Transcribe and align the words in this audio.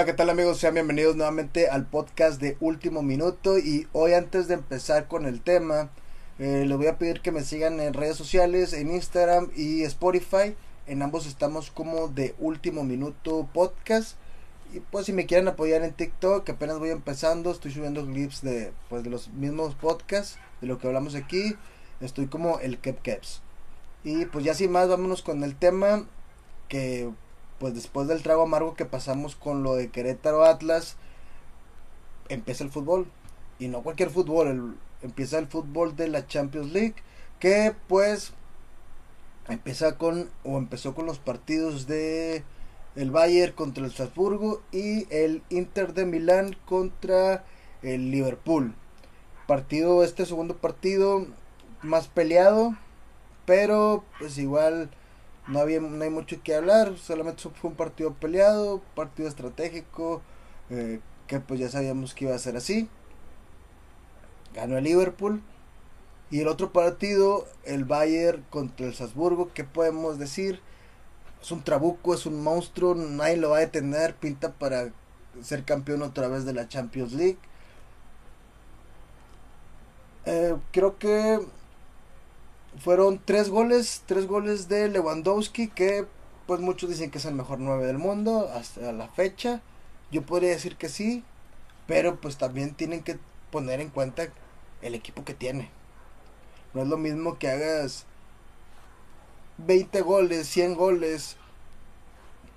Hola, 0.00 0.06
¿qué 0.06 0.14
tal 0.14 0.30
amigos? 0.30 0.56
Sean 0.56 0.72
bienvenidos 0.72 1.14
nuevamente 1.14 1.68
al 1.68 1.84
podcast 1.84 2.40
de 2.40 2.56
Último 2.60 3.02
Minuto 3.02 3.58
y 3.58 3.86
hoy 3.92 4.14
antes 4.14 4.48
de 4.48 4.54
empezar 4.54 5.08
con 5.08 5.26
el 5.26 5.42
tema, 5.42 5.90
eh, 6.38 6.64
les 6.66 6.74
voy 6.74 6.86
a 6.86 6.96
pedir 6.96 7.20
que 7.20 7.32
me 7.32 7.44
sigan 7.44 7.80
en 7.80 7.92
redes 7.92 8.16
sociales, 8.16 8.72
en 8.72 8.92
Instagram 8.92 9.50
y 9.54 9.82
Spotify. 9.82 10.56
En 10.86 11.02
ambos 11.02 11.26
estamos 11.26 11.70
como 11.70 12.08
de 12.08 12.34
Último 12.38 12.82
Minuto 12.82 13.46
Podcast. 13.52 14.16
Y 14.72 14.80
pues 14.80 15.04
si 15.04 15.12
me 15.12 15.26
quieren 15.26 15.48
apoyar 15.48 15.82
en 15.82 15.92
TikTok, 15.92 16.44
que 16.44 16.52
apenas 16.52 16.78
voy 16.78 16.88
empezando, 16.88 17.50
estoy 17.50 17.70
subiendo 17.70 18.06
clips 18.06 18.40
de, 18.40 18.72
pues, 18.88 19.04
de 19.04 19.10
los 19.10 19.28
mismos 19.28 19.74
podcasts, 19.74 20.38
de 20.62 20.66
lo 20.66 20.78
que 20.78 20.86
hablamos 20.86 21.14
aquí. 21.14 21.58
Estoy 22.00 22.26
como 22.26 22.58
el 22.60 22.78
Kep 22.78 23.02
Keps. 23.02 23.42
Y 24.02 24.24
pues 24.24 24.46
ya 24.46 24.54
sin 24.54 24.72
más, 24.72 24.88
vámonos 24.88 25.20
con 25.20 25.44
el 25.44 25.56
tema 25.56 26.06
que 26.68 27.10
pues 27.60 27.74
después 27.74 28.08
del 28.08 28.22
trago 28.22 28.42
amargo 28.42 28.74
que 28.74 28.86
pasamos 28.86 29.36
con 29.36 29.62
lo 29.62 29.74
de 29.74 29.90
Querétaro 29.90 30.44
Atlas, 30.44 30.96
empieza 32.30 32.64
el 32.64 32.70
fútbol. 32.70 33.06
Y 33.58 33.68
no 33.68 33.82
cualquier 33.82 34.08
fútbol, 34.08 34.78
empieza 35.02 35.38
el 35.38 35.46
fútbol 35.46 35.94
de 35.94 36.08
la 36.08 36.26
Champions 36.26 36.72
League, 36.72 36.94
que 37.38 37.74
pues 37.86 38.32
empieza 39.48 39.98
con, 39.98 40.30
o 40.42 40.56
empezó 40.56 40.94
con 40.94 41.04
los 41.04 41.18
partidos 41.18 41.86
de 41.86 42.44
el 42.96 43.10
Bayern 43.10 43.52
contra 43.52 43.84
el 43.84 43.92
Salzburgo 43.92 44.62
y 44.72 45.06
el 45.14 45.42
Inter 45.50 45.92
de 45.92 46.06
Milán 46.06 46.56
contra 46.64 47.44
el 47.82 48.10
Liverpool. 48.10 48.74
Partido, 49.46 50.02
este 50.02 50.24
segundo 50.24 50.56
partido 50.56 51.26
más 51.82 52.08
peleado, 52.08 52.74
pero 53.44 54.02
pues 54.18 54.38
igual 54.38 54.88
no 55.50 55.60
había 55.60 55.80
no 55.80 56.02
hay 56.02 56.10
mucho 56.10 56.42
que 56.42 56.54
hablar 56.54 56.96
solamente 56.96 57.42
fue 57.42 57.70
un 57.70 57.76
partido 57.76 58.14
peleado 58.14 58.80
partido 58.94 59.28
estratégico 59.28 60.22
eh, 60.70 61.00
que 61.26 61.40
pues 61.40 61.60
ya 61.60 61.68
sabíamos 61.68 62.14
que 62.14 62.24
iba 62.24 62.34
a 62.34 62.38
ser 62.38 62.56
así. 62.56 62.88
Ganó 64.54 64.78
el 64.78 64.84
Liverpool. 64.84 65.42
Y 66.30 66.40
el 66.40 66.48
otro 66.48 66.72
partido 66.72 67.46
el 67.64 67.84
Bayern 67.84 68.44
contra 68.50 68.86
el 68.86 68.94
Salzburgo 68.94 69.50
qué 69.52 69.64
podemos 69.64 70.18
decir 70.18 70.60
es 71.42 71.50
un 71.50 71.62
trabuco 71.62 72.14
es 72.14 72.26
un 72.26 72.42
monstruo 72.42 72.94
nadie 72.94 73.36
lo 73.36 73.50
va 73.50 73.58
a 73.58 73.60
detener 73.60 74.14
pinta 74.14 74.52
para 74.52 74.92
ser 75.42 75.64
campeón 75.64 76.02
otra 76.02 76.28
vez 76.28 76.44
de 76.44 76.52
la 76.52 76.68
Champions 76.68 77.12
League. 77.12 77.38
Eh, 80.26 80.56
creo 80.72 80.98
que 80.98 81.40
fueron 82.78 83.20
tres 83.24 83.48
goles, 83.48 84.02
tres 84.06 84.26
goles 84.26 84.68
de 84.68 84.88
Lewandowski, 84.88 85.68
que 85.68 86.06
pues 86.46 86.60
muchos 86.60 86.90
dicen 86.90 87.10
que 87.10 87.18
es 87.18 87.24
el 87.24 87.34
mejor 87.34 87.58
9 87.58 87.86
del 87.86 87.98
mundo 87.98 88.50
hasta 88.54 88.92
la 88.92 89.08
fecha. 89.08 89.60
Yo 90.10 90.22
podría 90.22 90.50
decir 90.50 90.76
que 90.76 90.88
sí, 90.88 91.24
pero 91.86 92.20
pues 92.20 92.36
también 92.36 92.74
tienen 92.74 93.02
que 93.02 93.18
poner 93.50 93.80
en 93.80 93.90
cuenta 93.90 94.28
el 94.82 94.94
equipo 94.94 95.24
que 95.24 95.34
tiene. 95.34 95.70
No 96.74 96.82
es 96.82 96.88
lo 96.88 96.96
mismo 96.96 97.38
que 97.38 97.48
hagas 97.48 98.06
20 99.58 100.00
goles, 100.02 100.48
100 100.48 100.74
goles 100.74 101.36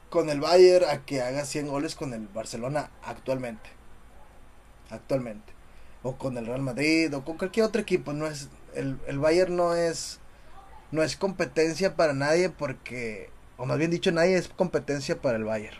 con 0.09 0.29
el 0.29 0.39
Bayern 0.39 0.85
a 0.89 1.05
que 1.05 1.21
hagas 1.21 1.49
100 1.49 1.67
goles 1.67 1.95
con 1.95 2.13
el 2.13 2.27
Barcelona 2.27 2.91
actualmente. 3.03 3.69
Actualmente. 4.89 5.53
O 6.03 6.17
con 6.17 6.37
el 6.37 6.45
Real 6.45 6.61
Madrid 6.61 7.13
o 7.15 7.25
con 7.25 7.37
cualquier 7.37 7.65
otro 7.65 7.81
equipo. 7.81 8.13
No 8.13 8.27
es, 8.27 8.49
el, 8.75 8.99
el 9.07 9.19
Bayern 9.19 9.55
no 9.55 9.75
es 9.75 10.19
no 10.93 11.01
es 11.01 11.17
competencia 11.17 11.95
para 11.95 12.13
nadie 12.13 12.49
porque, 12.51 13.31
o 13.57 13.65
más 13.65 13.79
bien 13.79 13.89
dicho, 13.89 14.11
nadie 14.11 14.37
es 14.37 14.47
competencia 14.47 15.19
para 15.19 15.37
el 15.37 15.43
Bayern. 15.43 15.75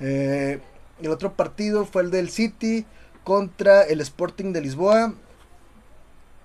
Eh, 0.00 0.60
el 1.02 1.10
otro 1.10 1.34
partido 1.34 1.84
fue 1.84 2.02
el 2.02 2.10
del 2.10 2.30
City 2.30 2.86
contra 3.22 3.82
el 3.82 4.00
Sporting 4.00 4.52
de 4.54 4.62
Lisboa. 4.62 5.14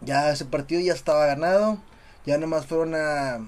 Ya 0.02 0.30
ese 0.30 0.44
partido 0.44 0.82
ya 0.82 0.94
estaba 0.94 1.26
ganado. 1.26 1.82
Ya 2.26 2.38
nomás 2.38 2.66
fueron 2.66 2.96
a, 2.96 3.48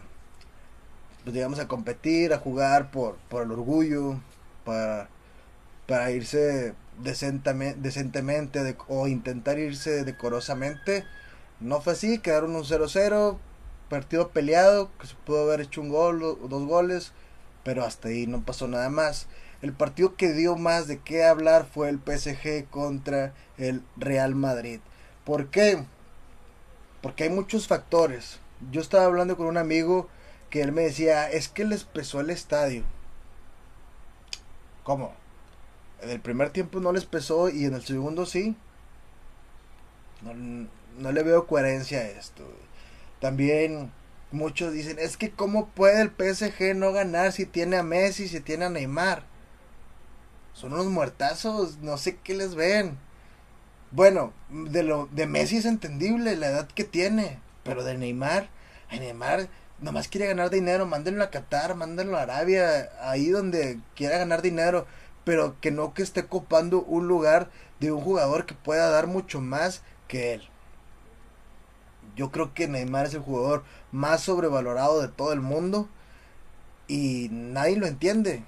pues 1.23 1.33
digamos, 1.33 1.59
a 1.59 1.67
competir, 1.67 2.33
a 2.33 2.37
jugar 2.37 2.89
por, 2.89 3.17
por 3.29 3.43
el 3.43 3.51
orgullo, 3.51 4.19
para, 4.63 5.09
para 5.87 6.11
irse 6.11 6.73
decentemente, 6.99 7.79
decentemente 7.81 8.77
o 8.87 9.07
intentar 9.09 9.59
irse 9.59 10.05
decorosamente. 10.05 11.05
No 11.61 11.79
fue 11.79 11.93
así, 11.93 12.17
quedaron 12.19 12.55
un 12.55 12.63
0-0. 12.63 13.37
Partido 13.89 14.29
peleado, 14.29 14.89
que 14.99 15.07
se 15.07 15.15
pudo 15.15 15.43
haber 15.43 15.61
hecho 15.61 15.81
un 15.81 15.89
gol 15.89 16.23
o 16.23 16.35
dos 16.47 16.65
goles, 16.65 17.11
pero 17.63 17.85
hasta 17.85 18.07
ahí 18.07 18.25
no 18.25 18.43
pasó 18.43 18.67
nada 18.67 18.89
más. 18.89 19.27
El 19.61 19.73
partido 19.73 20.15
que 20.15 20.33
dio 20.33 20.55
más 20.55 20.87
de 20.87 20.99
qué 20.99 21.23
hablar 21.23 21.67
fue 21.71 21.89
el 21.89 21.99
PSG 21.99 22.67
contra 22.69 23.33
el 23.57 23.83
Real 23.95 24.33
Madrid. 24.33 24.79
¿Por 25.23 25.49
qué? 25.49 25.85
Porque 27.01 27.25
hay 27.25 27.29
muchos 27.29 27.67
factores. 27.67 28.39
Yo 28.71 28.81
estaba 28.81 29.05
hablando 29.05 29.37
con 29.37 29.45
un 29.45 29.57
amigo 29.57 30.09
que 30.49 30.61
él 30.61 30.71
me 30.71 30.81
decía, 30.81 31.29
es 31.29 31.47
que 31.47 31.63
les 31.63 31.83
pesó 31.83 32.21
el 32.21 32.31
estadio. 32.31 32.83
¿Cómo? 34.83 35.13
En 36.01 36.09
el 36.09 36.19
primer 36.19 36.49
tiempo 36.49 36.79
no 36.79 36.91
les 36.91 37.05
pesó 37.05 37.49
y 37.49 37.65
en 37.65 37.75
el 37.75 37.83
segundo 37.83 38.25
sí. 38.25 38.55
No, 40.23 40.67
no 40.97 41.11
le 41.11 41.23
veo 41.23 41.47
coherencia 41.47 41.99
a 41.99 42.07
esto. 42.07 42.47
También 43.19 43.91
muchos 44.31 44.73
dicen, 44.73 44.97
es 44.99 45.17
que 45.17 45.31
cómo 45.31 45.67
puede 45.67 46.01
el 46.01 46.11
PSG 46.11 46.75
no 46.75 46.91
ganar 46.91 47.31
si 47.31 47.45
tiene 47.45 47.77
a 47.77 47.83
Messi, 47.83 48.27
si 48.27 48.39
tiene 48.39 48.65
a 48.65 48.69
Neymar. 48.69 49.23
Son 50.53 50.73
unos 50.73 50.87
muertazos, 50.87 51.77
no 51.77 51.97
sé 51.97 52.17
qué 52.23 52.33
les 52.33 52.55
ven. 52.55 52.97
Bueno, 53.91 54.33
de 54.49 54.83
lo 54.83 55.07
de 55.11 55.27
Messi 55.27 55.57
es 55.57 55.65
entendible 55.65 56.35
la 56.35 56.47
edad 56.47 56.67
que 56.67 56.83
tiene, 56.83 57.39
pero 57.63 57.83
de 57.83 57.97
Neymar, 57.97 58.49
a 58.89 58.95
Neymar 58.95 59.49
nomás 59.81 60.07
quiere 60.07 60.27
ganar 60.27 60.49
dinero, 60.49 60.85
mándenlo 60.85 61.23
a 61.23 61.31
Qatar, 61.31 61.75
mándenlo 61.75 62.17
a 62.17 62.21
Arabia, 62.21 62.91
ahí 63.01 63.29
donde 63.29 63.79
quiera 63.95 64.17
ganar 64.17 64.41
dinero, 64.41 64.85
pero 65.23 65.59
que 65.59 65.71
no 65.71 65.93
que 65.93 66.03
esté 66.03 66.25
copando 66.25 66.83
un 66.83 67.07
lugar 67.07 67.49
de 67.79 67.91
un 67.91 68.01
jugador 68.01 68.45
que 68.45 68.53
pueda 68.53 68.89
dar 68.89 69.07
mucho 69.07 69.41
más 69.41 69.81
que 70.07 70.33
él. 70.35 70.50
Yo 72.15 72.31
creo 72.31 72.53
que 72.53 72.67
Neymar 72.67 73.05
es 73.05 73.13
el 73.13 73.21
jugador 73.21 73.63
más 73.91 74.21
sobrevalorado 74.21 75.01
de 75.01 75.07
todo 75.07 75.33
el 75.33 75.41
mundo 75.41 75.87
y 76.87 77.29
nadie 77.31 77.77
lo 77.77 77.87
entiende. 77.87 78.43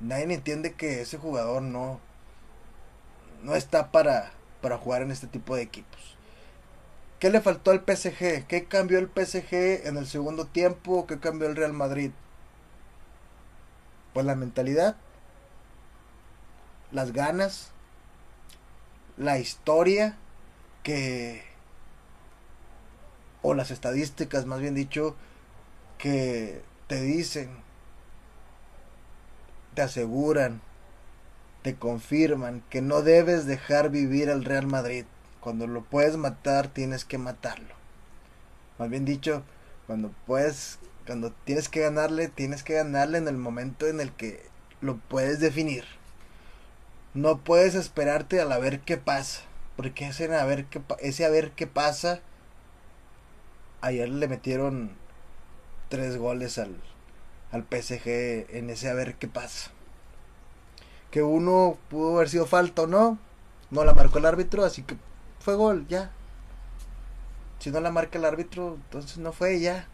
Nadie 0.00 0.32
entiende 0.32 0.72
que 0.74 1.02
ese 1.02 1.18
jugador 1.18 1.62
no 1.62 2.00
no 3.42 3.56
está 3.56 3.90
para 3.90 4.32
para 4.60 4.78
jugar 4.78 5.02
en 5.02 5.10
este 5.10 5.26
tipo 5.26 5.56
de 5.56 5.62
equipos. 5.62 6.16
¿Qué 7.18 7.30
le 7.30 7.40
faltó 7.40 7.70
al 7.70 7.84
PSG? 7.86 8.46
¿Qué 8.46 8.66
cambió 8.68 8.98
el 8.98 9.08
PSG 9.08 9.86
en 9.86 9.96
el 9.96 10.06
segundo 10.06 10.46
tiempo? 10.46 11.06
¿Qué 11.06 11.18
cambió 11.20 11.48
el 11.48 11.56
Real 11.56 11.72
Madrid? 11.72 12.10
Pues 14.12 14.26
la 14.26 14.34
mentalidad, 14.34 14.96
las 16.90 17.12
ganas, 17.12 17.70
la 19.16 19.38
historia 19.38 20.16
que 20.82 21.51
o 23.42 23.54
las 23.54 23.70
estadísticas 23.70 24.46
más 24.46 24.60
bien 24.60 24.74
dicho, 24.74 25.16
que 25.98 26.62
te 26.86 27.00
dicen, 27.00 27.50
te 29.74 29.82
aseguran, 29.82 30.60
te 31.62 31.76
confirman 31.76 32.62
que 32.70 32.82
no 32.82 33.02
debes 33.02 33.46
dejar 33.46 33.90
vivir 33.90 34.30
al 34.30 34.44
Real 34.44 34.66
Madrid. 34.66 35.04
Cuando 35.40 35.66
lo 35.66 35.82
puedes 35.82 36.16
matar, 36.16 36.68
tienes 36.68 37.04
que 37.04 37.18
matarlo. 37.18 37.74
Más 38.78 38.90
bien 38.90 39.04
dicho, 39.04 39.42
cuando 39.86 40.12
puedes, 40.26 40.78
cuando 41.06 41.32
tienes 41.44 41.68
que 41.68 41.80
ganarle, 41.80 42.28
tienes 42.28 42.62
que 42.62 42.74
ganarle 42.74 43.18
en 43.18 43.28
el 43.28 43.36
momento 43.36 43.86
en 43.86 44.00
el 44.00 44.12
que 44.12 44.42
lo 44.80 44.96
puedes 44.96 45.40
definir. 45.40 45.84
No 47.14 47.38
puedes 47.38 47.74
esperarte 47.74 48.40
a 48.40 48.58
ver 48.58 48.80
qué 48.80 48.96
pasa, 48.96 49.42
porque 49.76 50.06
ese 50.08 50.34
a 50.34 50.44
ver 50.44 50.64
qué, 50.66 50.80
ese 51.00 51.24
a 51.24 51.28
ver 51.28 51.52
qué 51.52 51.66
pasa 51.66 52.20
ayer 53.82 54.08
le 54.08 54.28
metieron 54.28 54.92
tres 55.90 56.16
goles 56.16 56.58
al, 56.58 56.74
al 57.50 57.64
PSG 57.64 58.46
en 58.56 58.70
ese 58.70 58.88
a 58.88 58.94
ver 58.94 59.16
qué 59.16 59.28
pasa. 59.28 59.70
Que 61.10 61.22
uno 61.22 61.76
pudo 61.90 62.16
haber 62.16 62.30
sido 62.30 62.46
falta 62.46 62.82
o 62.82 62.86
no, 62.86 63.18
no 63.70 63.84
la 63.84 63.92
marcó 63.94 64.18
el 64.18 64.26
árbitro, 64.26 64.64
así 64.64 64.82
que 64.82 64.96
fue 65.40 65.56
gol, 65.56 65.86
ya. 65.88 66.10
Si 67.58 67.70
no 67.70 67.80
la 67.80 67.90
marca 67.90 68.18
el 68.18 68.24
árbitro, 68.24 68.74
entonces 68.74 69.18
no 69.18 69.32
fue 69.32 69.60
ya. 69.60 69.86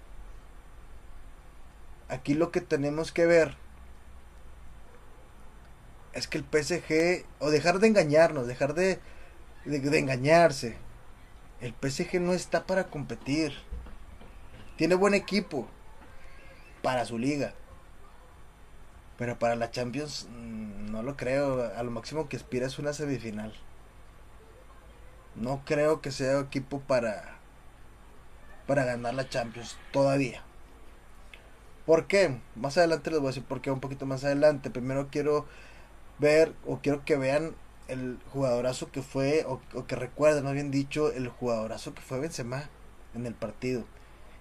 Aquí 2.08 2.34
lo 2.34 2.50
que 2.50 2.60
tenemos 2.60 3.12
que 3.12 3.26
ver 3.26 3.56
es 6.12 6.26
que 6.28 6.38
el 6.38 6.44
PSG, 6.44 7.26
o 7.38 7.50
dejar 7.50 7.78
de 7.78 7.88
engañarnos, 7.88 8.46
dejar 8.46 8.74
de, 8.74 8.98
de, 9.64 9.80
de 9.80 9.98
engañarse. 9.98 10.76
El 11.60 11.74
PSG 11.74 12.20
no 12.20 12.32
está 12.32 12.66
para 12.66 12.88
competir. 12.88 13.52
Tiene 14.78 14.94
buen 14.94 15.12
equipo 15.12 15.66
para 16.82 17.04
su 17.04 17.18
liga. 17.18 17.52
Pero 19.18 19.36
para 19.36 19.56
la 19.56 19.72
Champions 19.72 20.28
mm, 20.30 20.92
no 20.92 21.02
lo 21.02 21.16
creo. 21.16 21.70
A 21.76 21.82
lo 21.82 21.90
máximo 21.90 22.28
que 22.28 22.36
aspira 22.36 22.66
es 22.66 22.78
una 22.78 22.92
semifinal. 22.92 23.52
No 25.34 25.62
creo 25.66 26.00
que 26.00 26.12
sea 26.12 26.38
equipo 26.38 26.80
para 26.80 27.38
para 28.68 28.84
ganar 28.84 29.14
la 29.14 29.28
Champions 29.28 29.76
todavía. 29.92 30.42
¿Por 31.84 32.06
qué? 32.06 32.38
Más 32.54 32.78
adelante 32.78 33.10
les 33.10 33.18
voy 33.18 33.28
a 33.28 33.30
decir 33.30 33.44
por 33.44 33.60
qué 33.60 33.72
un 33.72 33.80
poquito 33.80 34.06
más 34.06 34.22
adelante. 34.22 34.70
Primero 34.70 35.08
quiero 35.10 35.46
ver 36.20 36.54
o 36.66 36.78
quiero 36.78 37.04
que 37.04 37.16
vean 37.16 37.56
el 37.88 38.20
jugadorazo 38.32 38.92
que 38.92 39.02
fue 39.02 39.44
o, 39.48 39.60
que 39.86 39.96
recuerden, 39.96 40.44
no 40.44 40.52
bien 40.52 40.70
dicho, 40.70 41.10
el 41.10 41.28
jugadorazo 41.28 41.94
que 41.94 42.02
fue 42.02 42.20
Benzema 42.20 42.68
en 43.14 43.26
el 43.26 43.34
partido. 43.34 43.84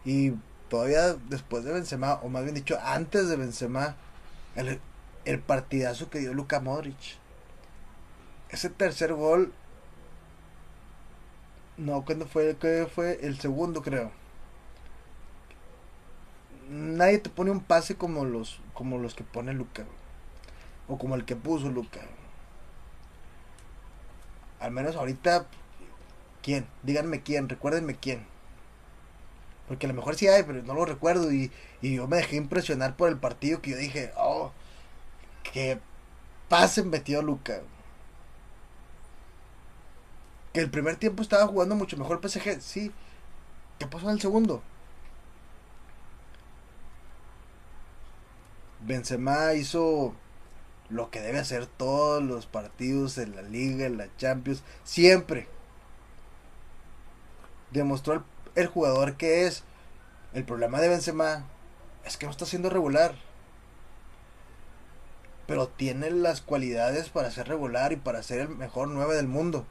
Y 0.07 0.33
todavía 0.69 1.15
después 1.29 1.63
de 1.65 1.73
Benzema, 1.73 2.15
o 2.23 2.29
más 2.29 2.43
bien 2.43 2.55
dicho, 2.55 2.79
antes 2.81 3.27
de 3.27 3.35
Benzema, 3.35 3.95
el, 4.55 4.79
el 5.25 5.39
partidazo 5.39 6.09
que 6.09 6.19
dio 6.19 6.33
Luka 6.33 6.61
Modric. 6.61 7.17
Ese 8.49 8.69
tercer 8.69 9.13
gol 9.13 9.53
no, 11.77 12.03
cuando 12.03 12.25
fue? 12.25 12.57
que 12.57 12.87
fue? 12.93 13.19
El 13.21 13.39
segundo, 13.39 13.83
creo. 13.83 14.11
Nadie 16.69 17.19
te 17.19 17.29
pone 17.29 17.51
un 17.51 17.61
pase 17.61 17.95
como 17.95 18.25
los, 18.25 18.59
como 18.73 18.97
los 18.97 19.13
que 19.13 19.23
pone 19.23 19.53
Luca. 19.53 19.85
O 20.87 20.97
como 20.97 21.15
el 21.15 21.23
que 21.23 21.35
puso 21.35 21.69
Luca. 21.69 22.01
Al 24.59 24.71
menos 24.71 24.95
ahorita, 24.95 25.45
¿quién? 26.41 26.65
Díganme 26.81 27.21
quién, 27.21 27.47
recuérdenme 27.47 27.95
quién. 27.95 28.25
Porque 29.67 29.85
a 29.85 29.89
lo 29.89 29.95
mejor 29.95 30.15
sí 30.15 30.27
hay, 30.27 30.43
pero 30.43 30.63
no 30.63 30.73
lo 30.73 30.85
recuerdo. 30.85 31.31
Y, 31.31 31.51
y 31.81 31.95
yo 31.95 32.07
me 32.07 32.17
dejé 32.17 32.37
impresionar 32.37 32.95
por 32.95 33.09
el 33.09 33.17
partido 33.17 33.61
que 33.61 33.71
yo 33.71 33.77
dije, 33.77 34.11
oh, 34.17 34.51
que 35.43 35.79
pase 36.49 36.83
metió 36.83 37.21
Luca 37.21 37.61
el 40.59 40.69
primer 40.69 40.95
tiempo 40.95 41.21
estaba 41.21 41.47
jugando 41.47 41.75
mucho 41.75 41.97
mejor 41.97 42.21
PSG. 42.27 42.61
Sí. 42.61 42.91
¿Qué 43.79 43.87
pasó 43.87 44.07
en 44.07 44.13
el 44.13 44.21
segundo? 44.21 44.61
Benzema 48.81 49.53
hizo 49.53 50.13
lo 50.89 51.09
que 51.09 51.19
debe 51.19 51.39
hacer 51.39 51.65
todos 51.65 52.23
los 52.23 52.45
partidos 52.45 53.17
en 53.17 53.35
la 53.35 53.41
liga, 53.41 53.85
en 53.85 53.97
la 53.97 54.07
Champions, 54.17 54.63
siempre. 54.83 55.47
Demostró 57.71 58.13
el, 58.13 58.21
el 58.57 58.67
jugador 58.67 59.17
que 59.17 59.45
es. 59.45 59.63
El 60.33 60.43
problema 60.43 60.81
de 60.81 60.89
Benzema 60.89 61.45
es 62.05 62.17
que 62.17 62.25
no 62.25 62.31
está 62.31 62.45
siendo 62.45 62.69
regular. 62.69 63.15
Pero 65.45 65.67
tiene 65.69 66.09
las 66.11 66.41
cualidades 66.41 67.09
para 67.09 67.31
ser 67.31 67.47
regular 67.47 67.93
y 67.93 67.97
para 67.97 68.23
ser 68.23 68.39
el 68.39 68.49
mejor 68.49 68.89
9 68.89 69.15
del 69.15 69.27
mundo. 69.27 69.65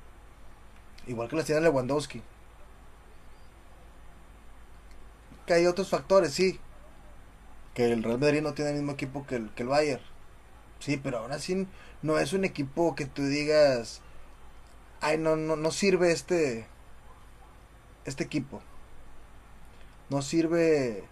Igual 1.06 1.28
que 1.28 1.36
las 1.36 1.44
tiene 1.44 1.60
Lewandowski. 1.60 2.22
Que 5.46 5.54
hay 5.54 5.66
otros 5.66 5.90
factores, 5.90 6.32
sí. 6.32 6.58
Que 7.74 7.92
el 7.92 8.02
Real 8.02 8.18
Madrid 8.18 8.40
no 8.40 8.54
tiene 8.54 8.70
el 8.70 8.76
mismo 8.76 8.92
equipo 8.92 9.26
que 9.26 9.36
el, 9.36 9.50
que 9.50 9.64
el 9.64 9.68
Bayern. 9.68 10.02
Sí, 10.78 10.96
pero 10.96 11.18
ahora 11.18 11.38
sí 11.38 11.66
no 12.02 12.18
es 12.18 12.32
un 12.32 12.44
equipo 12.44 12.94
que 12.94 13.06
tú 13.06 13.24
digas, 13.24 14.00
ay, 15.00 15.18
no, 15.18 15.36
no, 15.36 15.56
no 15.56 15.70
sirve 15.70 16.12
este, 16.12 16.66
este 18.04 18.24
equipo. 18.24 18.62
No 20.08 20.22
sirve 20.22 21.04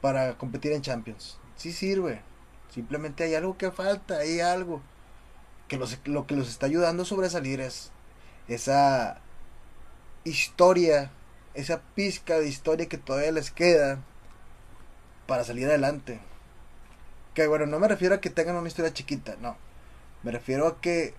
para 0.00 0.36
competir 0.36 0.72
en 0.72 0.82
Champions. 0.82 1.38
Sí 1.56 1.72
sirve. 1.72 2.20
Simplemente 2.70 3.24
hay 3.24 3.34
algo 3.34 3.56
que 3.56 3.70
falta, 3.70 4.18
hay 4.18 4.40
algo. 4.40 4.82
Que 5.68 5.78
los, 5.78 5.98
lo 6.04 6.26
que 6.26 6.36
los 6.36 6.48
está 6.48 6.66
ayudando 6.66 7.02
a 7.02 7.06
sobresalir 7.06 7.60
es 7.60 7.90
esa 8.48 9.20
historia, 10.24 11.10
esa 11.54 11.80
pizca 11.94 12.38
de 12.38 12.48
historia 12.48 12.88
que 12.88 12.98
todavía 12.98 13.32
les 13.32 13.50
queda 13.50 14.00
para 15.26 15.44
salir 15.44 15.66
adelante. 15.66 16.20
Que 17.34 17.46
bueno, 17.46 17.66
no 17.66 17.78
me 17.78 17.88
refiero 17.88 18.14
a 18.14 18.20
que 18.20 18.30
tengan 18.30 18.56
una 18.56 18.68
historia 18.68 18.92
chiquita, 18.92 19.36
no. 19.40 19.56
Me 20.22 20.30
refiero 20.30 20.66
a 20.66 20.80
que 20.80 21.14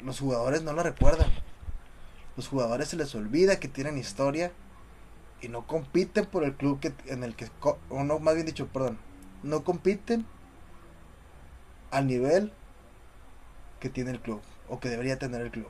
los 0.00 0.20
jugadores 0.20 0.62
no 0.62 0.72
la 0.72 0.82
recuerdan. 0.82 1.30
Los 2.36 2.48
jugadores 2.48 2.88
se 2.88 2.96
les 2.96 3.14
olvida 3.14 3.60
que 3.60 3.68
tienen 3.68 3.98
historia 3.98 4.52
y 5.42 5.48
no 5.48 5.66
compiten 5.66 6.24
por 6.26 6.44
el 6.44 6.54
club 6.54 6.80
que, 6.80 6.94
en 7.06 7.24
el 7.24 7.34
que, 7.34 7.48
o 7.90 8.04
no, 8.04 8.18
más 8.20 8.34
bien 8.34 8.46
dicho, 8.46 8.68
perdón, 8.68 8.98
no 9.42 9.64
compiten 9.64 10.24
al 11.90 12.06
nivel 12.06 12.52
que 13.80 13.90
tiene 13.90 14.12
el 14.12 14.20
club 14.20 14.40
o 14.68 14.80
que 14.80 14.88
debería 14.88 15.18
tener 15.18 15.42
el 15.42 15.50
club. 15.50 15.68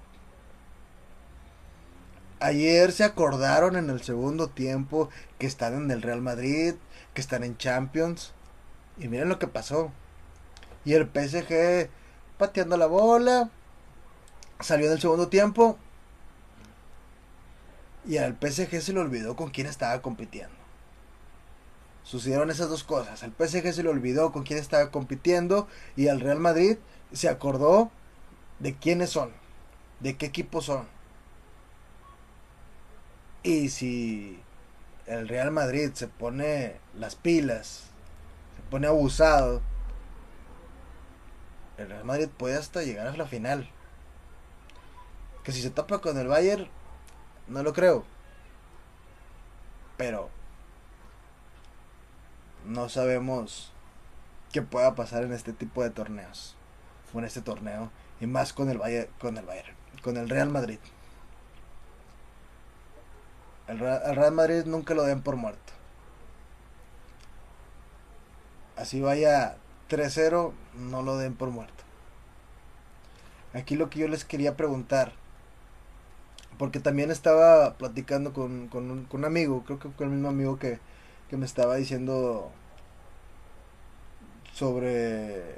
Ayer 2.38 2.90
se 2.90 3.04
acordaron 3.04 3.76
en 3.76 3.88
el 3.88 4.02
segundo 4.02 4.48
tiempo 4.48 5.08
que 5.38 5.46
están 5.46 5.74
en 5.74 5.90
el 5.92 6.02
Real 6.02 6.20
Madrid, 6.20 6.74
que 7.14 7.20
están 7.20 7.44
en 7.44 7.56
Champions. 7.56 8.32
Y 8.98 9.06
miren 9.06 9.28
lo 9.28 9.38
que 9.38 9.46
pasó. 9.46 9.92
Y 10.84 10.94
el 10.94 11.04
PSG 11.06 11.88
pateando 12.38 12.76
la 12.76 12.86
bola. 12.86 13.50
Salió 14.58 14.86
en 14.86 14.94
el 14.94 15.00
segundo 15.00 15.28
tiempo. 15.28 15.78
Y 18.06 18.16
al 18.16 18.36
PSG 18.40 18.80
se 18.80 18.92
le 18.92 19.00
olvidó 19.00 19.36
con 19.36 19.50
quién 19.50 19.66
estaba 19.66 20.02
compitiendo. 20.02 20.56
Sucedieron 22.02 22.50
esas 22.50 22.68
dos 22.68 22.82
cosas. 22.82 23.22
Al 23.22 23.32
PSG 23.32 23.72
se 23.72 23.82
le 23.82 23.88
olvidó 23.88 24.32
con 24.32 24.42
quién 24.42 24.58
estaba 24.58 24.90
compitiendo. 24.90 25.68
Y 25.96 26.08
al 26.08 26.20
Real 26.20 26.40
Madrid 26.40 26.78
se 27.12 27.28
acordó 27.28 27.90
de 28.58 28.74
quiénes 28.74 29.10
son. 29.10 29.30
De 30.00 30.16
qué 30.16 30.26
equipo 30.26 30.60
son. 30.60 30.86
Y 33.44 33.70
si 33.70 34.40
el 35.06 35.28
Real 35.28 35.50
Madrid 35.50 35.90
se 35.94 36.06
pone 36.08 36.76
las 36.96 37.16
pilas, 37.16 37.84
se 38.56 38.62
pone 38.70 38.86
abusado, 38.86 39.60
el 41.76 41.88
Real 41.88 42.04
Madrid 42.04 42.28
puede 42.28 42.56
hasta 42.56 42.82
llegar 42.82 43.06
a 43.08 43.16
la 43.16 43.26
final. 43.26 43.68
Que 45.42 45.50
si 45.50 45.60
se 45.60 45.70
topa 45.70 46.00
con 46.00 46.16
el 46.18 46.28
Bayern, 46.28 46.68
no 47.48 47.62
lo 47.62 47.72
creo. 47.72 48.04
Pero 49.96 50.30
no 52.64 52.88
sabemos 52.88 53.72
qué 54.52 54.62
pueda 54.62 54.94
pasar 54.94 55.22
en 55.24 55.32
este 55.32 55.52
tipo 55.52 55.82
de 55.82 55.90
torneos. 55.90 56.56
O 57.12 57.18
en 57.18 57.24
este 57.24 57.42
torneo. 57.42 57.90
Y 58.20 58.26
más 58.26 58.52
con 58.52 58.70
el 58.70 58.78
Bayern, 58.78 59.10
con 59.18 59.36
el 59.36 59.44
Bayern, 59.44 59.76
con 60.02 60.16
el 60.16 60.28
Real 60.28 60.48
Madrid. 60.50 60.78
El 63.68 63.78
Real 63.78 64.32
Madrid 64.32 64.64
nunca 64.66 64.94
lo 64.94 65.02
den 65.04 65.22
por 65.22 65.36
muerto. 65.36 65.72
Así 68.76 69.00
vaya 69.00 69.56
3-0, 69.88 70.52
no 70.74 71.02
lo 71.02 71.16
den 71.18 71.34
por 71.34 71.50
muerto. 71.50 71.84
Aquí 73.54 73.76
lo 73.76 73.90
que 73.90 74.00
yo 74.00 74.08
les 74.08 74.24
quería 74.24 74.56
preguntar, 74.56 75.12
porque 76.62 76.78
también 76.78 77.10
estaba 77.10 77.74
platicando 77.74 78.32
con, 78.32 78.70
un, 78.72 79.24
amigo, 79.24 79.64
creo 79.64 79.80
que 79.80 79.88
fue 79.88 80.06
el 80.06 80.12
mismo 80.12 80.28
amigo 80.28 80.60
que, 80.60 80.78
que 81.28 81.36
me 81.36 81.44
estaba 81.44 81.74
diciendo 81.74 82.52
sobre... 84.54 85.56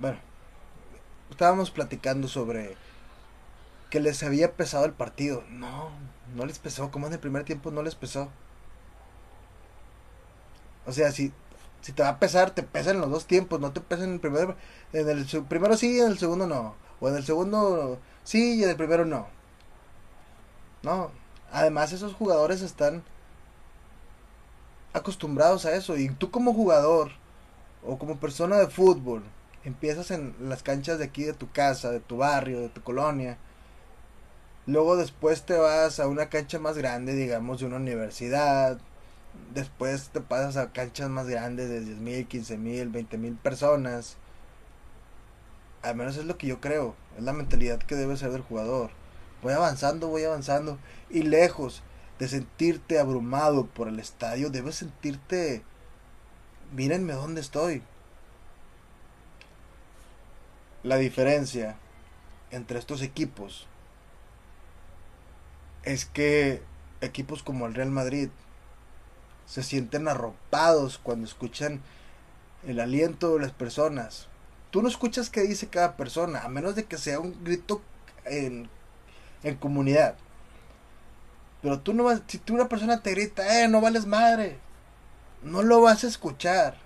Bueno, 0.00 0.18
estábamos 1.30 1.70
platicando 1.70 2.26
sobre 2.26 2.74
que 3.90 4.00
les 4.00 4.24
había 4.24 4.54
pesado 4.54 4.86
el 4.86 4.92
partido. 4.92 5.44
No, 5.50 5.90
no 6.34 6.46
les 6.46 6.58
pesó. 6.58 6.90
Como 6.90 7.06
en 7.06 7.12
el 7.12 7.20
primer 7.20 7.44
tiempo 7.44 7.70
no 7.70 7.84
les 7.84 7.94
pesó. 7.94 8.30
O 10.84 10.90
sea, 10.90 11.12
si, 11.12 11.32
si 11.80 11.92
te 11.92 12.02
va 12.02 12.08
a 12.08 12.18
pesar, 12.18 12.50
te 12.50 12.64
pesa 12.64 12.90
en 12.90 13.00
los 13.00 13.08
dos 13.08 13.28
tiempos. 13.28 13.60
No 13.60 13.70
te 13.70 13.80
pesa 13.80 14.02
en 14.02 14.14
el 14.14 14.20
primero. 14.20 14.56
En 14.92 15.08
el 15.08 15.26
primero 15.44 15.76
sí, 15.76 16.00
en 16.00 16.08
el 16.08 16.18
segundo 16.18 16.48
no. 16.48 16.74
O 16.98 17.08
en 17.08 17.14
el 17.14 17.24
segundo 17.24 18.00
sí 18.24 18.58
y 18.58 18.64
en 18.64 18.70
el 18.70 18.76
primero 18.76 19.04
no. 19.04 19.43
No. 20.84 21.10
Además, 21.50 21.92
esos 21.92 22.14
jugadores 22.14 22.62
están 22.62 23.02
acostumbrados 24.92 25.66
a 25.66 25.74
eso. 25.74 25.96
Y 25.96 26.08
tú 26.10 26.30
como 26.30 26.54
jugador 26.54 27.12
o 27.84 27.98
como 27.98 28.16
persona 28.16 28.56
de 28.58 28.68
fútbol, 28.68 29.22
empiezas 29.64 30.10
en 30.10 30.34
las 30.40 30.62
canchas 30.62 30.98
de 30.98 31.04
aquí 31.06 31.24
de 31.24 31.32
tu 31.32 31.50
casa, 31.50 31.90
de 31.90 32.00
tu 32.00 32.18
barrio, 32.18 32.60
de 32.60 32.68
tu 32.68 32.82
colonia 32.82 33.38
Luego 34.66 34.96
después 34.96 35.42
te 35.44 35.58
vas 35.58 36.00
a 36.00 36.08
una 36.08 36.30
cancha 36.30 36.58
más 36.58 36.78
grande, 36.78 37.14
digamos, 37.14 37.60
de 37.60 37.66
una 37.66 37.76
universidad. 37.76 38.78
Después 39.52 40.08
te 40.08 40.20
pasas 40.22 40.56
a 40.56 40.72
canchas 40.72 41.10
más 41.10 41.26
grandes 41.26 41.68
de 41.68 41.80
10 41.80 41.98
mil, 41.98 42.26
15 42.26 42.56
mil, 42.56 42.88
20 42.88 43.18
mil 43.18 43.34
personas. 43.36 44.16
Al 45.82 45.96
menos 45.96 46.16
es 46.16 46.24
lo 46.24 46.38
que 46.38 46.46
yo 46.46 46.60
creo. 46.60 46.94
Es 47.18 47.24
la 47.24 47.34
mentalidad 47.34 47.78
que 47.78 47.94
debe 47.94 48.16
ser 48.16 48.30
del 48.32 48.40
jugador. 48.42 48.90
Voy 49.44 49.52
avanzando, 49.52 50.08
voy 50.08 50.24
avanzando. 50.24 50.78
Y 51.08 51.22
lejos 51.22 51.84
de 52.18 52.26
sentirte 52.26 52.98
abrumado 52.98 53.66
por 53.66 53.86
el 53.86 54.00
estadio, 54.00 54.50
debes 54.50 54.74
sentirte... 54.74 55.62
Mírenme 56.72 57.12
dónde 57.12 57.40
estoy. 57.40 57.84
la 60.84 60.98
diferencia 60.98 61.76
entre 62.50 62.78
estos 62.78 63.00
equipos 63.02 63.66
es 65.82 66.04
que 66.04 66.62
equipos 67.00 67.42
como 67.42 67.66
el 67.66 67.74
Real 67.74 67.90
Madrid 67.90 68.28
se 69.46 69.62
sienten 69.62 70.08
arropados 70.08 70.98
cuando 70.98 71.26
escuchan 71.26 71.80
el 72.66 72.80
aliento 72.80 73.34
de 73.34 73.40
las 73.40 73.52
personas. 73.52 74.28
Tú 74.70 74.82
no 74.82 74.88
escuchas 74.88 75.30
qué 75.30 75.42
dice 75.42 75.68
cada 75.68 75.96
persona, 75.96 76.42
a 76.42 76.48
menos 76.48 76.74
de 76.74 76.84
que 76.84 76.98
sea 76.98 77.18
un 77.18 77.42
grito 77.44 77.82
en, 78.24 78.68
en 79.44 79.56
comunidad. 79.56 80.16
Pero 81.62 81.80
tú 81.80 81.94
no 81.94 82.04
vas, 82.04 82.22
si 82.26 82.38
tú 82.38 82.54
una 82.54 82.68
persona 82.68 83.02
te 83.02 83.12
grita, 83.12 83.62
eh, 83.62 83.68
no 83.68 83.80
vales 83.80 84.06
madre, 84.06 84.58
no 85.42 85.62
lo 85.62 85.80
vas 85.80 86.04
a 86.04 86.08
escuchar. 86.08 86.76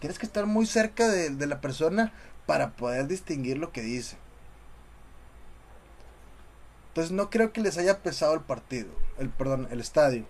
Tienes 0.00 0.18
que 0.18 0.26
estar 0.26 0.46
muy 0.46 0.66
cerca 0.66 1.08
de, 1.08 1.30
de 1.30 1.46
la 1.46 1.60
persona 1.60 2.12
para 2.46 2.72
poder 2.72 3.08
distinguir 3.08 3.58
lo 3.58 3.72
que 3.72 3.80
dice. 3.80 4.16
Entonces 6.88 7.12
no 7.12 7.30
creo 7.30 7.52
que 7.52 7.60
les 7.60 7.78
haya 7.78 8.02
pesado 8.02 8.34
el 8.34 8.40
partido, 8.40 8.90
el 9.18 9.28
perdón, 9.30 9.68
el 9.70 9.80
estadio. 9.80 10.24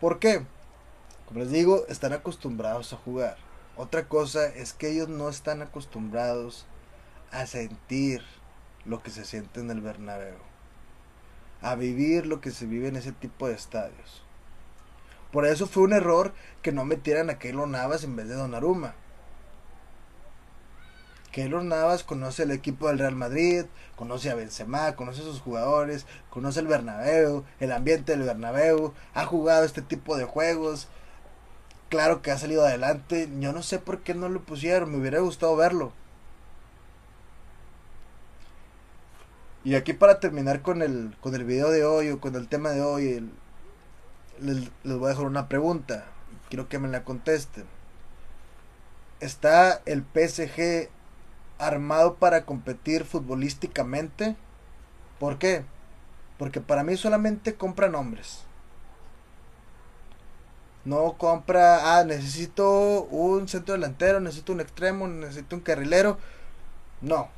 ¿Por 0.00 0.18
qué? 0.18 0.44
Como 1.26 1.40
les 1.40 1.50
digo, 1.50 1.84
están 1.88 2.12
acostumbrados 2.12 2.92
a 2.92 2.96
jugar. 2.96 3.36
Otra 3.76 4.08
cosa 4.08 4.46
es 4.46 4.72
que 4.72 4.90
ellos 4.90 5.08
no 5.08 5.28
están 5.28 5.60
acostumbrados 5.60 6.66
a 7.30 7.46
sentir 7.46 8.22
lo 8.86 9.02
que 9.02 9.10
se 9.10 9.24
siente 9.24 9.60
en 9.60 9.70
el 9.70 9.80
Bernabéu. 9.80 10.36
A 11.60 11.74
vivir 11.74 12.26
lo 12.26 12.40
que 12.40 12.50
se 12.50 12.66
vive 12.66 12.88
en 12.88 12.96
ese 12.96 13.12
tipo 13.12 13.48
de 13.48 13.54
estadios. 13.54 14.22
Por 15.32 15.46
eso 15.46 15.66
fue 15.66 15.82
un 15.82 15.92
error 15.92 16.32
que 16.62 16.72
no 16.72 16.84
metieran 16.84 17.30
a 17.30 17.38
Keylor 17.38 17.68
Navas 17.68 18.04
en 18.04 18.16
vez 18.16 18.28
de 18.28 18.34
Donnarumma. 18.34 18.94
Keylor 21.32 21.64
Navas 21.64 22.02
conoce 22.02 22.44
el 22.44 22.50
equipo 22.50 22.88
del 22.88 22.98
Real 22.98 23.14
Madrid, 23.14 23.66
conoce 23.96 24.30
a 24.30 24.34
Benzema, 24.34 24.96
conoce 24.96 25.20
a 25.20 25.24
sus 25.24 25.40
jugadores, 25.40 26.06
conoce 26.30 26.60
el 26.60 26.66
Bernabéu, 26.66 27.44
el 27.60 27.72
ambiente 27.72 28.12
del 28.12 28.22
Bernabéu, 28.22 28.94
ha 29.12 29.26
jugado 29.26 29.64
este 29.64 29.82
tipo 29.82 30.16
de 30.16 30.24
juegos. 30.24 30.88
Claro 31.90 32.22
que 32.22 32.30
ha 32.30 32.38
salido 32.38 32.64
adelante. 32.64 33.28
Yo 33.38 33.52
no 33.52 33.62
sé 33.62 33.78
por 33.78 34.00
qué 34.00 34.14
no 34.14 34.30
lo 34.30 34.40
pusieron, 34.42 34.90
me 34.90 34.96
hubiera 34.96 35.20
gustado 35.20 35.54
verlo. 35.56 35.92
Y 39.66 39.74
aquí 39.74 39.94
para 39.94 40.20
terminar 40.20 40.62
con 40.62 40.80
el, 40.80 41.16
con 41.20 41.34
el 41.34 41.42
video 41.42 41.70
de 41.70 41.84
hoy 41.84 42.10
o 42.10 42.20
con 42.20 42.36
el 42.36 42.46
tema 42.46 42.70
de 42.70 42.82
hoy, 42.82 43.28
les, 44.38 44.70
les 44.84 44.96
voy 44.96 45.06
a 45.06 45.08
dejar 45.08 45.26
una 45.26 45.48
pregunta. 45.48 46.04
Quiero 46.48 46.68
que 46.68 46.78
me 46.78 46.86
la 46.86 47.02
contesten. 47.02 47.64
¿Está 49.18 49.82
el 49.84 50.04
PSG 50.04 50.88
armado 51.58 52.14
para 52.14 52.44
competir 52.44 53.04
futbolísticamente. 53.04 54.36
¿Por 55.18 55.36
qué? 55.38 55.64
Porque 56.38 56.60
para 56.60 56.84
mí 56.84 56.96
solamente 56.96 57.56
compra 57.56 57.88
nombres. 57.88 58.42
No 60.84 61.14
compra, 61.18 61.98
ah, 61.98 62.04
necesito 62.04 63.02
un 63.10 63.48
centro 63.48 63.74
delantero, 63.74 64.20
necesito 64.20 64.52
un 64.52 64.60
extremo, 64.60 65.08
necesito 65.08 65.56
un 65.56 65.62
carrilero. 65.62 66.18
No. 67.00 67.34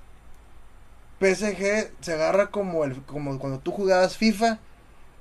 PSG 1.19 1.93
se 2.01 2.13
agarra 2.13 2.51
como 2.51 2.85
el 2.85 3.03
como 3.05 3.39
cuando 3.39 3.59
tú 3.61 3.73
jugabas 3.73 4.17
FIFA. 4.17 4.59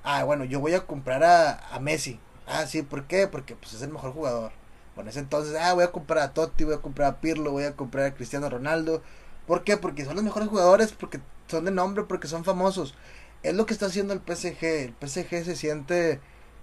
Ah, 0.03 0.23
bueno, 0.23 0.45
yo 0.45 0.59
voy 0.59 0.73
a 0.73 0.85
comprar 0.85 1.23
a, 1.23 1.59
a 1.73 1.79
Messi. 1.79 2.19
Ah, 2.47 2.65
sí, 2.65 2.81
¿por 2.83 3.05
qué? 3.07 3.27
Porque 3.27 3.55
pues 3.55 3.73
es 3.73 3.81
el 3.81 3.91
mejor 3.91 4.13
jugador. 4.13 4.51
Bueno, 4.95 5.09
ese 5.09 5.19
entonces, 5.19 5.55
ah, 5.59 5.73
voy 5.73 5.83
a 5.83 5.91
comprar 5.91 6.19
a 6.23 6.33
Totti, 6.33 6.63
voy 6.63 6.75
a 6.75 6.81
comprar 6.81 7.09
a 7.09 7.21
Pirlo, 7.21 7.51
voy 7.51 7.65
a 7.65 7.75
comprar 7.75 8.05
a 8.05 8.13
Cristiano 8.15 8.49
Ronaldo. 8.49 9.01
¿Por 9.47 9.63
qué? 9.63 9.77
Porque 9.77 10.05
son 10.05 10.15
los 10.15 10.23
mejores 10.23 10.49
jugadores, 10.49 10.93
porque 10.93 11.19
son 11.47 11.65
de 11.65 11.71
nombre, 11.71 12.03
porque 12.05 12.27
son 12.27 12.43
famosos. 12.45 12.95
Es 13.43 13.53
lo 13.55 13.65
que 13.65 13.73
está 13.73 13.87
haciendo 13.87 14.13
el 14.13 14.21
PSG. 14.21 14.63
El 14.63 14.93
PSG 14.93 15.45
se 15.45 15.55
siente 15.55 16.19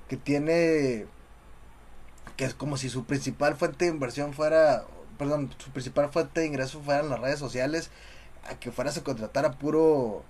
que 0.08 0.16
tiene 0.16 1.06
que 2.36 2.44
es 2.44 2.54
como 2.54 2.76
si 2.76 2.88
su 2.88 3.04
principal 3.04 3.56
fuente 3.56 3.84
de 3.84 3.90
inversión 3.92 4.32
fuera, 4.34 4.84
perdón, 5.18 5.50
su 5.58 5.70
principal 5.70 6.10
fuente 6.10 6.40
de 6.40 6.46
ingreso 6.46 6.80
fueran 6.80 7.08
las 7.10 7.20
redes 7.20 7.38
sociales, 7.38 7.90
a 8.48 8.58
que 8.58 8.72
fueras 8.72 8.96
a 8.96 9.04
contratar 9.04 9.44
a 9.44 9.52
puro 9.52 10.24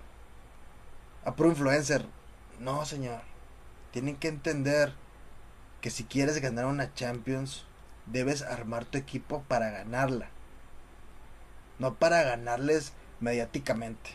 a 1.24 1.34
puro 1.34 1.50
influencer. 1.50 2.06
No, 2.60 2.84
señor. 2.84 3.20
Tienen 3.92 4.16
que 4.16 4.28
entender 4.28 4.92
que 5.80 5.90
si 5.90 6.04
quieres 6.04 6.40
ganar 6.40 6.66
una 6.66 6.92
Champions, 6.94 7.64
debes 8.06 8.42
armar 8.42 8.84
tu 8.84 8.98
equipo 8.98 9.42
para 9.48 9.70
ganarla. 9.70 10.28
No 11.78 11.94
para 11.94 12.22
ganarles 12.22 12.92
mediáticamente. 13.20 14.10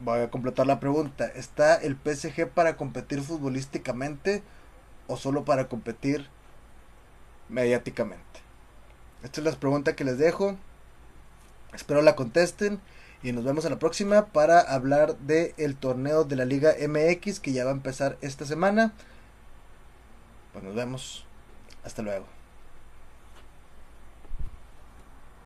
Voy 0.00 0.20
a 0.20 0.30
completar 0.30 0.66
la 0.66 0.80
pregunta. 0.80 1.26
¿Está 1.26 1.76
el 1.76 1.96
PSG 1.96 2.48
para 2.48 2.76
competir 2.76 3.22
futbolísticamente 3.22 4.42
o 5.06 5.16
solo 5.16 5.44
para 5.44 5.68
competir 5.68 6.28
mediáticamente? 7.48 8.41
Esta 9.22 9.40
es 9.40 9.44
la 9.44 9.52
pregunta 9.52 9.94
que 9.94 10.04
les 10.04 10.18
dejo. 10.18 10.56
Espero 11.74 12.02
la 12.02 12.16
contesten 12.16 12.80
y 13.22 13.32
nos 13.32 13.44
vemos 13.44 13.64
a 13.64 13.70
la 13.70 13.78
próxima 13.78 14.26
para 14.26 14.60
hablar 14.60 15.16
del 15.18 15.54
el 15.56 15.76
torneo 15.76 16.24
de 16.24 16.36
la 16.36 16.44
Liga 16.44 16.74
MX 16.86 17.40
que 17.40 17.52
ya 17.52 17.64
va 17.64 17.70
a 17.70 17.74
empezar 17.74 18.18
esta 18.20 18.44
semana. 18.44 18.92
Pues 20.52 20.64
nos 20.64 20.74
vemos. 20.74 21.24
Hasta 21.84 22.02
luego. 22.02 22.41